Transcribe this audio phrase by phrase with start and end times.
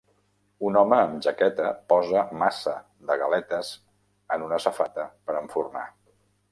[0.69, 2.73] Un home amb jaqueta posa massa
[3.11, 3.73] de galetes
[4.37, 5.91] en una safata per enfornar